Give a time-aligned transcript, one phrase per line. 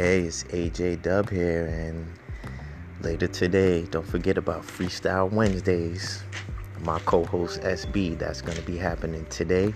[0.00, 2.10] Hey, it's AJ Dub here, and
[3.02, 6.22] later today, don't forget about Freestyle Wednesdays.
[6.80, 9.74] My co host SB, that's going to be happening today,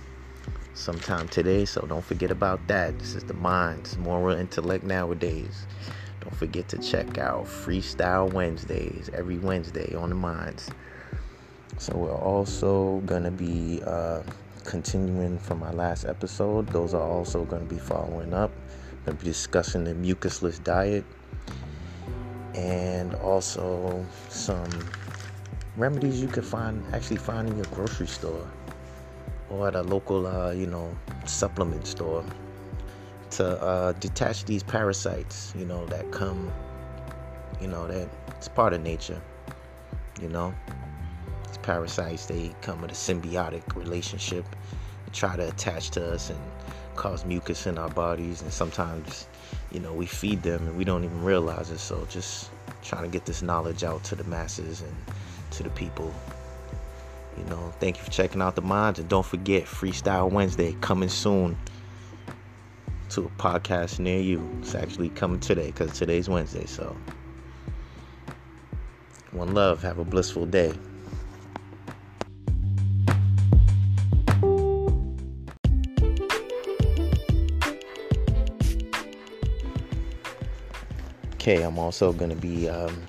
[0.73, 2.99] sometime today, so don't forget about that.
[2.99, 5.67] This is the mind, Minds, Moral Intellect Nowadays.
[6.23, 10.71] Don't forget to check out Freestyle Wednesdays every Wednesday on the Minds.
[11.77, 14.23] So, we're also going to be uh,
[14.65, 16.69] continuing from my last episode.
[16.69, 18.53] Those are also going to be following up
[19.07, 21.05] to be discussing the mucusless diet
[22.55, 24.87] and also some
[25.77, 28.49] remedies you can find actually find in your grocery store
[29.51, 32.25] or at a local uh, you know supplement store
[33.31, 36.53] to uh, detach these parasites you know that come
[37.61, 39.21] you know that it's part of nature
[40.21, 40.55] you know.
[41.47, 44.45] These parasites they come with a symbiotic relationship
[45.15, 46.39] try to attach to us and
[46.97, 49.27] cause mucus in our bodies, and sometimes,
[49.73, 51.79] you know, we feed them and we don't even realize it.
[51.79, 52.51] So just
[52.83, 54.95] trying to get this knowledge out to the masses and
[55.53, 56.13] to the people.
[57.39, 61.09] You know, thank you for checking out the minds, and don't forget Freestyle Wednesday coming
[61.09, 61.57] soon
[63.11, 64.49] to a podcast near you.
[64.61, 66.67] It's actually coming today because today's Wednesday.
[66.67, 66.97] So,
[69.33, 69.83] one love.
[69.83, 70.75] Have a blissful day.
[81.45, 83.07] Okay, I'm also going to be um,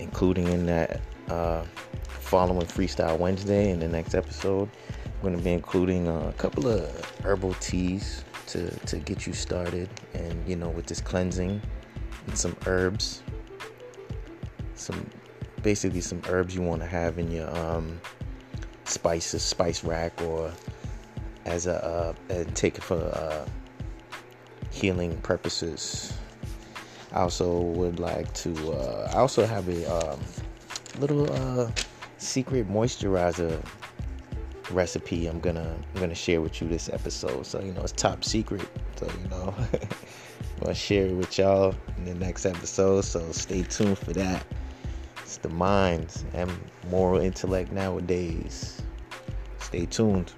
[0.00, 1.62] including in that uh,
[2.02, 4.68] following Freestyle Wednesday in the next episode.
[5.04, 6.90] I'm going to be including a couple of
[7.22, 11.62] herbal teas to, to get you started and, you know, with this cleansing
[12.26, 13.22] and some herbs.
[14.74, 15.08] Some
[15.62, 18.00] basically some herbs you want to have in your um,
[18.82, 20.50] spices, spice rack, or
[21.44, 23.46] as a uh, and take it for uh,
[24.72, 26.18] healing purposes.
[27.12, 28.72] I also would like to.
[28.72, 30.20] Uh, I also have a um,
[30.98, 31.70] little uh,
[32.18, 33.62] secret moisturizer
[34.70, 35.26] recipe.
[35.26, 37.46] I'm gonna I'm gonna share with you this episode.
[37.46, 38.66] So you know it's top secret.
[38.96, 43.04] So you know I'm gonna share it with y'all in the next episode.
[43.04, 44.44] So stay tuned for that.
[45.22, 46.50] It's the minds and
[46.90, 48.82] moral intellect nowadays.
[49.60, 50.32] Stay tuned.